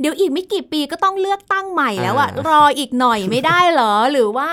[0.00, 4.50] เดี๋ยวอีกไม่กี่ปีก็ต้องเลือกตั้งใหม่แล้วอะรออีกหน่อยไม่ได้เหรอ หรือว่า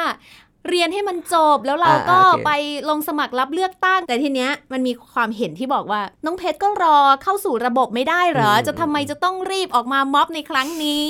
[0.69, 2.51] เรียนให้มันจบแล้วเราก็อ่าโอเคไป
[2.89, 11.09] ลงสมัครรับเลือกตั้ง แต่ทีเนี้ยมันมีความเห็นที่บอกว่า น้องเพชรก็รอเข้าสู่ระบบไม่ได้เหรอ จะทำไมจะต้องรีบออกมาม็อบในครั้งนี้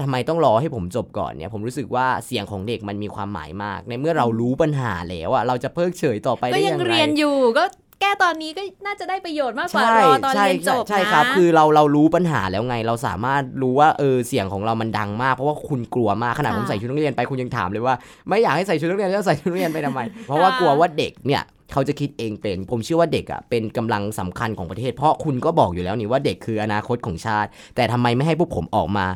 [0.00, 7.64] ทำไมต้องรอให้ผมจบก่อนเนี่ยผมรู้สึกว่าเสียงของเด็กมันมีความหมายมาก ในเมื่อเรารู้ปัญหาแล้วอะเราจะเพิกเฉยต่อไปก็ได้ยัยังงไงเรียนอยู่ก็
[8.00, 17.94] แก้ตอนนี้ก็น่าจะได้ประโยชน์มากกว่าใช่รอตอนใช่เรียนจบใช่นะครับ คือเราเรารู้ปัญหาแล้วไง เราสามารถรู้ว่าเออเสียงของเรามันดังมากเพราะว่าคุณกลัวมากขนาดค่ะผมใส่ชุดนักเรียนไปคุณยังถามเลยว่า
[18.28, 29.06] ไม่อยากให้ใส่ชุดนักเรียนแล้วใส่ชุดนักเรียนไปทำไม เพราะว่ากลัวว่าเด็กเนี่ยเขาจะคิดเองเป็น ผมเชื่อว่าเด็กอะเป็นกำลังสำคัญของประเทศ เพราะคุณก็บอกอยู่แล้วนี่ว่าเด็กคืออนาคตของชาติ แต่ทำไมไม่ให้พวกผมออกมา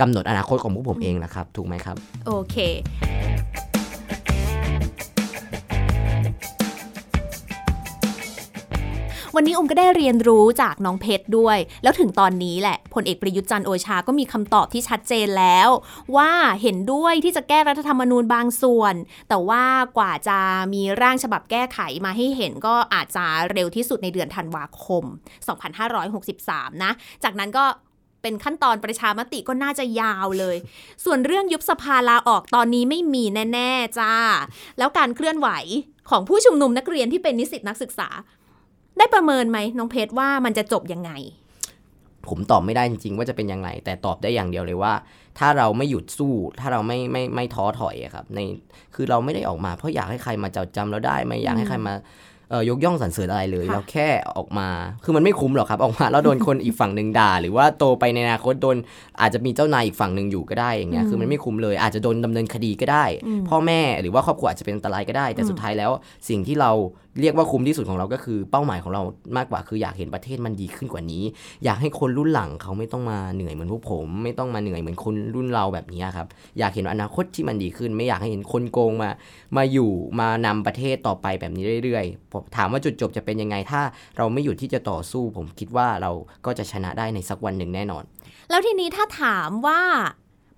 [0.00, 2.56] กำหนดอนาคตของพวกผมเองล่ะครับ ถูกไหมครับ โอเค
[3.69, 3.69] ค
[9.36, 15.68] วันนี้อุ้มก็ได้เรียนรู้จากน้องเพชรด้วย แล้วถึงตอนนี้แหละพลเอกประยุทธ์จันโอชาก็มีคำตอบที่ชัดเจนแล้ว
[16.16, 16.30] ว่า
[16.62, 18.94] เห็นด้วยที่จะแก้รัฐธรรมนูญบางส่วน
[19.28, 19.64] แต่ว่า
[19.98, 20.38] กว่าจะ
[20.74, 25.04] มีร่างฉบับแก้ไขมาให้เห็นก็อาจจะเร็วที่สุดในเดือนธันวาคม
[26.14, 26.92] 2563 นะ
[27.24, 27.64] จากนั้นก็
[28.22, 30.56] เป็นขั้นตอนประชามติก็น่าจะยาวเลย
[31.04, 34.14] ส่วนเรื่องยุบสภาลาออกตอนนี้ไม่มีแน่ ๆ จ้า
[34.78, 35.48] แล้วการเคลื่อนไหว
[36.10, 38.08] ของผู้ชุมนุมนักเรียนที่เป็นนิสิตนักศึกษา
[39.00, 41.12] ได้ประเมินไหมน้องเพชรว่ามันจะจบยังไง
[42.28, 44.92] ผมตอบไม่ได้จริงๆว่าจะเป็นยังไง แต่ตอบได้อย่างเดียวเลยว่า
[45.38, 48.38] ถ้าเราไม่หยุดสู้ ถ้าเราไม่ไม่ไม่ท้อถอยครับใน
[48.94, 51.94] คือเราไม่ได้ออกมาเพราะอยากให้ใครมาจดจำเราได้ไม่อยากให้ใครมา
[52.70, 54.68] ยกย่องสรรเสริญอะไรเลยค่ะเราแค่ออกมา
[55.04, 58.76] คือมันไม่คุ้มหรอกครับ ออกมาแล้วโดนคนอีกฝั่งหนึ่งด่า หรือว่าโตไปในอนาคตโดน
[59.20, 63.04] อาจจะมีเจ้านายอีกฝั่งหนึ่งอยู่ก็ได้อย่างเงี้ยคือมันไม่คุ้มเลยอาจจะโดนดำเนินคดีก็ได้
[63.48, 65.90] พ่อแม่หรือว่าครอบครัวอาจจะเป็นอันตรายก็ได้ แต่สุดท้ายแล้ว
[66.28, 66.72] สิ่งที่เรา
[67.20, 69.02] เรียกว่าคุ้มที่สุดของเราก็คือเป้าหมายของเรา
[69.36, 71.22] มากกว่าคืออยากเห็นประเทศมันดีขึ้นกว่านี้
[71.64, 76.26] อยากให้คนรุ่นหลังเขาไม่ต้องมาเหนื่อยเหมือนพวกผม ไม่ต้องมาเหนื่อยเหมือนคนรุ่นเราแบบนี้ครับ
[76.58, 79.10] อยากเห็นอนาคตที่มันดีขึ้น ไม่อยากให้เห็นคนโกงมา
[79.56, 83.80] มาอยู่มานำประเทศต่อไปแบบนี้เรื่อยๆผมถามว่าจุดจบจะเป็นยังไงถ้า
[84.16, 86.10] เราไม่หยุดที่จะต่อสู้ ผมคิดว่าเรา
[86.46, 88.04] ก็จะชนะได้ในสักวันหนึ่งแน่นอน
[88.50, 89.80] แล้วทีนี้ถ้าถามว่า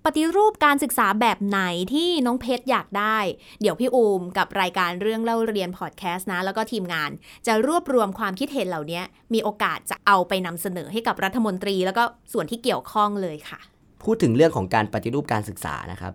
[0.05, 1.59] ปฏิรูปการศึกษาแบบไหน
[1.93, 3.17] ที่น้องเพชรอยากได้
[3.61, 7.09] เดี๋ยวพี่อูมกับรายการเรื่องเล่าเรียนพอดแคสต์นะ แล้วก็ทีมงาน
[7.47, 9.01] จะรวบรวมความคิดเห็นเหล่านี้
[9.33, 12.03] มีโอกาสจะเอาไปนำเสนอให้กับรัฐมนตรี แล้วก็
[12.33, 13.59] ส่วนที่เกี่ยวข้องเลยค่ะ
[14.03, 16.13] พูดถึงเรื่องของการปฏิรูปการศึกษานะครับ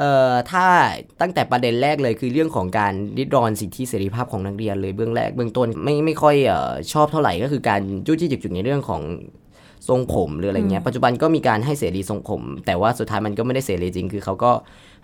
[0.00, 0.66] เอ่อถ้า
[1.20, 9.02] ตั้งแต่ประเด็นแรกเลยคือเรื่องของการริดรอนสิทธิเสรีภาพของนักเรียนเลยเบื้องแรกเบื้องต้นไม่ไม่ค่อยเอ่อชอบเท่าไหร่ก็คือการจู้จี้จุกจิกในเรื่องของ
[9.88, 14.52] ทรงผมหรืออะไรเงี้ยปัจจุบันก็มีการให้เสรีทรงผม แต่ว่าสุดท้ายมันก็ไม่ได้เสรีจริง คือเขาก็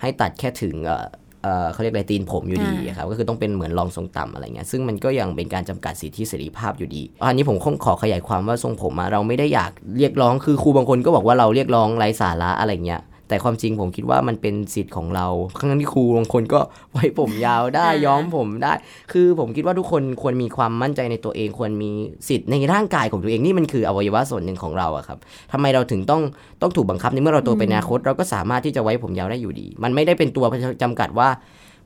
[0.01, 1.07] ให้ตัดแค่ถึงเอ่อ
[1.43, 15.27] เอ่อเขาเรียกอะไรตีนผมอยู่ดีอ่าครับก็คือต้องเป็นเหมือนรองทรงต่ำอะไรเงี้ยซึ่งมันก็ยังเป็นการจำกัดสิทธิเสรีภาพอยู่ดี อันนี้ผมขอขยายความว่าทรงผมอะเราไม่ได้อยากเรียกร้องคือครูบางคนก็บอกว่าเราเรียกร้องไร้สาระอะไรเงี้ย แต่ความจริงผมคิดว่ามันเป็นสิทธิ์ของเรา
[15.59, 16.61] ครั้งที่ครูบางคนก็
[16.93, 18.73] ไว้ผมยาวได้อ่าย้อมผมได้
[19.13, 21.91] คือผมคิดว่าทุกคนควรมีความมั่นใจในตัวเอง ควรมี
[22.29, 25.19] สิทธิ์ในร่างกายของตัวเองนี่มันคืออวัยวะส่วนหนึ่งของเราอะครับ
[25.53, 26.23] ทำไมเราถึงต้อง
[26.63, 30.45] ต้องถูกบังคับในเมื่อเราโตเป็นอนาคต เราก็สามารถที่จะไว้ผมยาวได้อยู่ดี มันไม่ได้เป็นตัว
[30.83, 31.29] จำกัดว่า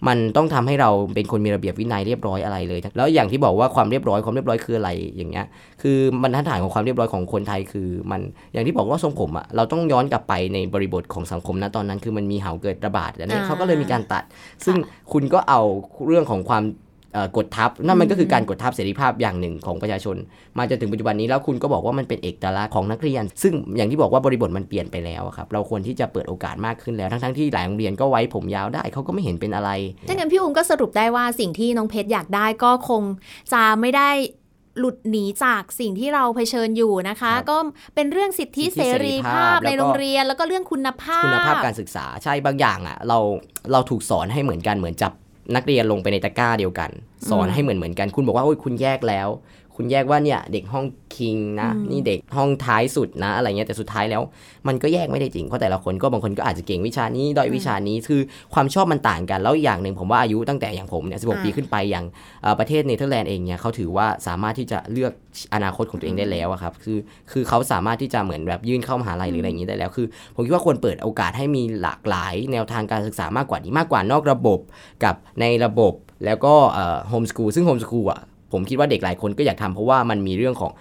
[0.08, 5.46] มันต้องทำให้เราเป็นคนมีระเบียบวินัยเรียบร้อยอะไรเลย แล้วอย่างที่บอกว่าความเรียบร้อยความเรียบร้อยคืออะไรอย่างเงี้ย
[5.82, 8.20] คือบรรทัดฐานของความเรียบร้อยของคนไทยคือ มัน
[8.52, 14.24] อย่างที่บอกว่าทรงผมอะเราต้องย้อนกลับไปในบริบทของสังคมนะตอนนั้น คือมันมีเหาเกิดระบาดอันนี้อ่าเขาก็เลยมีการตัด
[14.64, 14.76] ซึ่ง
[15.12, 15.60] คุณก็เอา
[16.06, 16.89] เรื่องของความเอ่อ
[17.36, 20.16] กดทับนั่นมันก็คือการกดทับเสรีภาพอย่างหนึ่งของประชาชน
[20.58, 29.70] มาจนถึงปัจจุบันนี้แล้วคุณก็บอกว่ามันเป็นเอกลักษณ์ของนักเรียน ซึ่งอย่างที่บอกว่าบริบทมันเปลี่ยนไปแล้วอะครับเราควรที่จะเปิดโอกาสมากขึ้นแล้วทั้งๆที่หลายโรงเรียนก็ไว้ผมยาวได้เขาก็ไม่เห็นเป็นอะไร
[30.08, 33.02] ถ้างั้นพี่อุ้มก็สรุปได้ว่าสิ่งที่น้องเพชรอยากได้ก็คง
[33.52, 34.10] จะไม่ได้
[34.78, 37.58] หลุดหนีจากสิ่งที่เราเผชิญอยู่นะคะครับก็
[37.94, 43.18] เป็นเรื่องสิทธิสิทธิเสรีภาพเสรีภาพในโรงเรียนแล้วก็เรื่องคุณภาพ คุณภาพการศึกษาใช่บางอย่างอะเรา
[43.72, 45.12] เราถูกสอนให้เหมือนกันเหมือนจับ
[45.56, 46.90] นักเรียนลงไปในตะกร้าเดียวกัน
[47.30, 49.28] สอนให้เหมือนเหมือนกัน คุณบอกว่าโอ้ยคุณแยกแล้ว
[49.80, 54.22] คุณแยกว่าเนี่ยเด็กห้องคิงนะอืมนี่เด็กห้องท้ายสุดนะอะไรเงี้ยแต่สุดท้ายแล้ว
[54.68, 58.20] มันก็แยกไม่ได้จริงเพราะแต่ละคนก็บางคนก็อาจจะเก่งวิชานี้ด้อยวิชานี้คือ
[58.54, 62.04] ความชอบมันต่างกัน แล้วอีกอย่างหนึ่งผมว่าอายุตั้งแต่อย่างผมเนี่ย16ปีขึ้นไปอย่าง
[62.42, 65.12] เอ่อประเทศเนเธอร์แลนด์เองเนี่ยเขาถือว่าสามารถที่จะเลือก
[65.54, 66.98] อนาคตของตัวเองได้แล้วอะครับคือ
[67.32, 74.60] คือเขาสามารถที่จะเหมือนแบบยื่นเข้ามหาลัยหรืออะไรอย่างนี้ได้แล้วคือ ผมคิดว่าควรเปิดโอกาสให้มีหลากหลายแนวทางการศึกษามากกว่านี้มากกว่านอกระบบ
[75.04, 75.94] กับในระบบ
[76.26, 76.54] แล้วก็
[77.08, 78.20] home school ซึ่ง home school อะ
[78.52, 80.72] ผมคิดว่าเด็กหลายคนก็อยากทำเพราะว่ามันมีเรื่องของ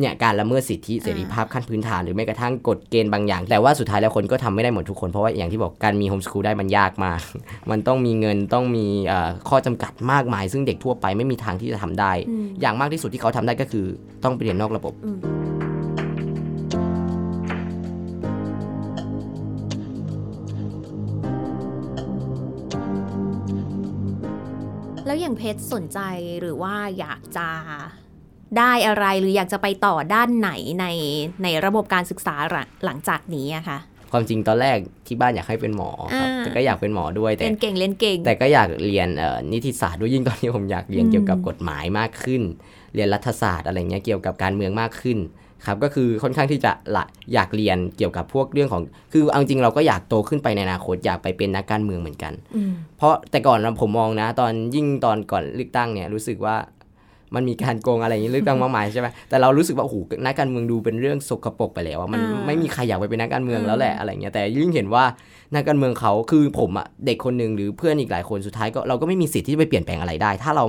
[0.00, 7.20] เนี่ยการละเมิดสิทธิเสรีภาพขั้นพื้นฐานหรือแม้กระทั่งกฎเกณฑ์บางอย่าง แต่ว่าสุดท้ายแล้วคนก็ทำไม่ได้หมดทุกคน เพราะว่าอย่างที่บอกการมี home school ได้มันยากมาก
[7.70, 13.84] มันต้องมีเงินต้องมีเอ่อข้อจำกัดมากมาย ซึ่งเด็กทั่วไปไม่มีทางที่จะทำได้อืมอย่างมากที่สุดที่เขาทำได้ก็คือ
[14.24, 14.92] ต้องไปเรียนนอกระบบ
[25.12, 26.00] แล้วอย่างเพชรสนใจ
[26.40, 27.48] หรือว่าอยากจะ
[28.58, 30.86] ได้อะไรหรืออยากจะไปต่อด้านไหนใน
[31.42, 33.78] ในระบบการศึกษาหลังหลังจากนี้อะคะ
[34.12, 42.42] ความจริงตอนแรกที่บ้านอยากให้เป็นหมอครับอ่าแต่ก็อยากเป็นหมอด้วยแต่เล่นเก่งเล่นเก่ง แต่ก็อยากเรียนเอ่อนิติศาสตร์ด้วยยิ่งตอนนี้ผมอยากเรียนอืมเกี่ยวกับกฎหมายมากขึ้น
[42.94, 45.18] เรียนรัฐศาสตร์อะไรเงี้ยเกี่ยวกับการเมืองมากขึ้น
[45.66, 56.56] ครับก็คือค่อนข้างที่จะละอยากเรียนเกี่ยวกับพวกเรื่องของ คือเอาจริงเราก็อยากโตขึ้นไปในอนาคตอยากไปเป็นนักการเมืองเหมือนกันอืมเพราะแต่ก่อนเราผมมองนะ ตอนยิ่งตอนก่อนเลือกตั้งเนี่ยรู้สึกว่า
[57.34, 65.04] มันมีการโกงอะไรอย่างนี้เลือกตั้งมากมายใช่ไหมแต่เรารู้สึกว่าโอ้โหนักการเมืองดูเป็นเรื่องสกปรกไปแล้วอะมันอ่าไม่มีใครอยากไปเป็นนักการเมืองอืมแล้วแหละอะไรเงี้ยแต่ยิ่งเห็นว่า
[65.54, 70.64] นักการเมืองเขาคือผมอะเด็กคนหนึ่งหรือเพื่อนอีกหลายคนสุดท้ายก็เราก็ไม่มีสิทธิ์ที่จะไปเปลี่ยนแปลงอะไรได้ ถ้าเรา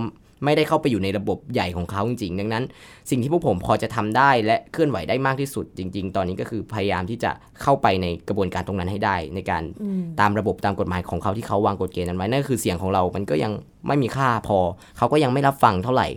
[0.46, 2.64] ไม่ได้เข้าไปอยู่ในระบบใหญ่ของเขาจริงๆ ดังนั้น
[3.10, 9.64] สิ่งที่พวกผมพอจะทำได้และเคลื่อนไหวได้มากที่สุดจริง ๆ ตอนนี้ก็คือพยายามที่จะเข้าไปในกระบวนการตรงนั้นให้ได้ ในการ
[10.20, 13.52] ตามระบบตามกฎหมายของเขาที่เขาวางกฎเกณฑ์นั้นไว้นั่นก็คือเสียงของเรา มันก็ยัง
[13.88, 14.58] ไม่มีค่าพอ
[14.98, 16.08] เขาก็ยังไม่รับฟังเท่าไหร่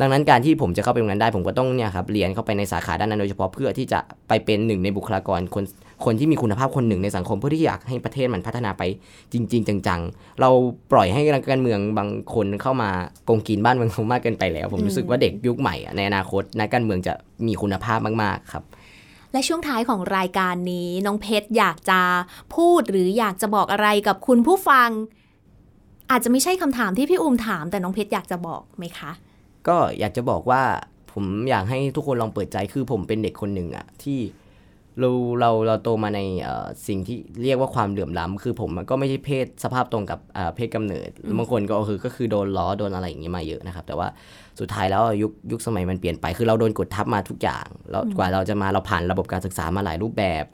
[0.00, 5.64] ดังนั้นการที่ผมจะเข้าไปตรงนั้นได้ ผมก็ต้องเนี่ยครับเรียนเข้าไปในสาขาด้านนั้นโดยเฉพาะเพื่อที่จะไปเป็นหนึ่งในบุคลากรคน
[6.04, 8.82] คนที่มีคุณภาพคนหนึ่งในสังคมเพื่อที่อยากให้ประเทศมันพัฒนาไป
[9.32, 10.50] จริง ๆ จังๆ เรา
[10.92, 12.90] ปล่อยให้นักการเมืองบางคนเข้ามา
[13.24, 17.14] โกงกินบ้านเมืองเขามากเกินไปแล้ว ผมรู้สึกว่าเด็กยุคใหม่อะในอนาคตนักการเมืองจะ
[17.46, 18.64] มีคุณภาพมากๆครับ
[19.32, 22.00] และช่วงท้ายของรายการนี้น้องเพชรอยากจะ
[22.54, 24.88] พูดหรืออยากจะบอกอะไรกับคุณผู้ฟัง
[26.10, 29.10] อาจจะไม่ใช่คำถามที่พี่อูมถาม แต่น้องเพชรอยากจะบอกไหมคะ
[29.68, 30.62] ก็อยากจะบอกว่า
[31.12, 34.18] ผมอยากให้ทุกคนลองเปิดใจคือผมเป็นเด็กคนหนึ่งอะที่
[35.00, 41.08] เราเราเราโตมาในเอ่อสิ่งที่เรียกว่าความเหลื่อมล้ำคือผมก็ไม่ใช่เพศสภาพตรงกับเอ่อเพศกำเนิด
[41.38, 44.08] บางคนก็คือก็คือโดนล้อโดนอะไรอย่างนี้มาเยอะนะครับ แต่ว่า
[44.60, 50.44] สุดท้ายแล้วยุคยุคสมัยมันเปลี่ยนไป คือเราโดนกดทับมาทุกอย่างแล้วกว่าเราจะมาเราผ่านระบบการศึกษามาหลายรูปแบบ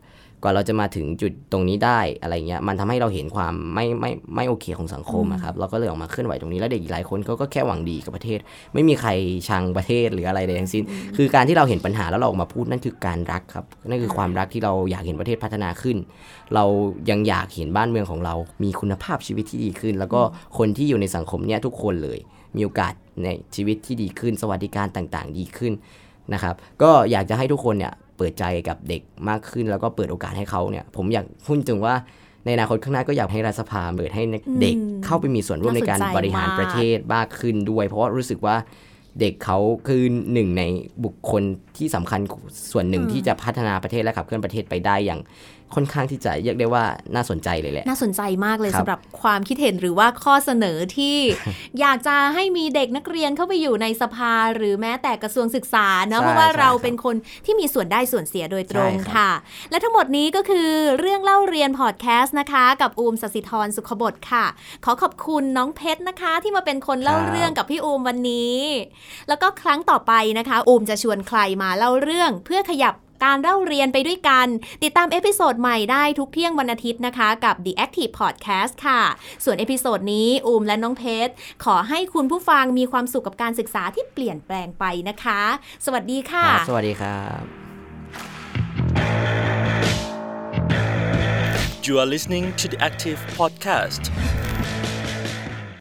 [0.44, 8.38] กว่าเราจะมาถึงจุดตรงนี้ได้อะไรเงี้ยมันทำให้เราเห็นความไม่ไม่ไม่โอเคของสังคมอะครับเราก็เลยออกมาเคลื่อนไหวตรงนี้แล้วเด็กอีกหลายคนเขาก็แค่หวังดีกับประเทศ
[8.74, 9.11] ไม่มีใคร
[9.48, 10.85] ชังประเทศหรืออะไรใดทั้งสิ้น
[11.16, 15.96] คือการที่เราเห็นปัญหาแล้วเราออกมาพูดนั่นคือการรักครับนั่นคือความรักที่เราอยากเห็นประเทศพัฒนาขึ้น
[16.54, 16.64] เรา
[17.11, 20.20] ยังอยากเห็นบ้านเมืองของเรา มีคุณภาพชีวิตที่ดีขึ้น แล้วก็
[20.59, 22.18] คนที่อยู่ในสังคมเนี่ยทุกคนเลย
[22.57, 22.92] มีโอกาส
[23.24, 25.72] ในชีวิตที่ดีขึ้น สวัสดิการต่างๆ ดีขึ้น
[26.33, 31.94] นะครับก็อยากจะให้ทุกคนเนี่ย เปิดใจกับเด็กมากขึ้น แล้วก็เปิดโอกาสให้เขาเนี่ย ผมอยากพูดถึงว่า
[32.44, 34.22] ในอนาคตข้างหน้าก็อยากให้รัฐสภาเปิดให้
[34.61, 38.57] เด็กเข้าไปมีส่วนร่วมในการน่าสนใจบริหารมากประเทศมากขึ้นด้วย เพราะว่ารู้สึกว่า
[39.20, 40.62] เด็กเขาคือหนึ่งใน
[41.05, 41.42] บุคคล
[41.78, 42.20] ที่สำคัญ
[42.72, 45.22] ส่วนหนึ่งที่จะพัฒนาประเทศและขับเคลื่อนประเทศไปได้อย่าง
[45.74, 46.84] ค่อนข้างที่จะเรียกได้ว่า
[47.14, 51.18] น่าสนใจเลยแหละ น่าสนใจมากเลยครับสำหรับความคิดเห็นหรือว่าข้อเสนอที่
[51.80, 59.30] อยากจะให้มีเด็กนักเรียนเข้าไปอยู่ในสภาหรือแม้แต่กระทรวงศึกษาเนาะใช่เพราะว่าใช่เราครับเป็นคนที่มีส่วนได้ส่วนเสียโดยตรงใช่ครับค่ะ
[59.70, 60.68] และทั้งหมดนี้ก็คือ
[61.00, 64.44] เรื่องเล่าเรียนพอดแคสต์นะคะ กับอูมศศิธรสุขบดค่ะ
[64.84, 68.58] ขอขอบคุณน้องเพชรนะคะ ที่มาเป็นคนเล่าเรื่องกับพี่อูมวันนี้
[69.28, 74.46] แล้วก็ครั้งต่อไปนะคะ อูมจะชวนใครมาเล่าเรื่องเพื่อขยับการเล่าเรียนไปด้วยกัน
[74.83, 79.03] ติดตาม episode ใหม่ได้ทุกเที่ยงวันอาทิตย์นะคะ กับ The Active Podcast ค่ะ
[79.44, 81.33] ส่วน episode นี้อูมและน้องเพชร
[81.64, 85.42] ขอให้คุณผู้ฟังมีความสุขกับการศึกษาที่เปลี่ยนแปลงไปนะคะ
[85.85, 87.42] สวัสดีค่ะครับสวัสดีครับ
[91.87, 94.03] You are listening to the Active Podcast.